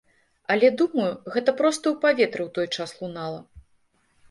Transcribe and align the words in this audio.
Але 0.53 0.71
думаю, 0.81 1.09
гэта 1.35 1.51
проста 1.59 1.85
ў 1.93 1.95
паветры 2.07 2.41
ў 2.47 2.49
той 2.59 2.67
час 2.81 2.89
лунала. 3.05 3.39